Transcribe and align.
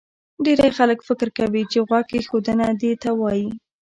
ډېری 0.45 0.69
خلک 0.77 0.99
فکر 1.07 1.27
کوي 1.37 1.63
چې 1.71 1.77
غوږ 1.87 2.07
ایښودنه 2.15 2.67
دې 2.81 2.91
ته 3.01 3.09
وایي 3.19 3.47